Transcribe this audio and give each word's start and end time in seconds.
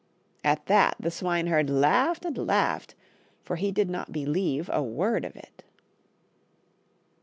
At 0.43 0.65
that 0.65 0.95
the 0.99 1.11
swineherd 1.11 1.69
laughed 1.69 2.25
and 2.25 2.35
laughed, 2.35 2.95
for 3.43 3.57
he 3.57 3.71
did 3.71 3.87
not 3.87 4.11
believe 4.11 4.67
a 4.73 4.81
word 4.81 5.23
of 5.23 5.35
it. 5.35 5.63